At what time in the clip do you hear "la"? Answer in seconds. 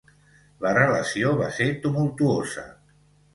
0.65-0.71